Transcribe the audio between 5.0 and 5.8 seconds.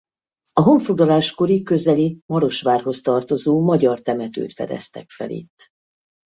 fel itt.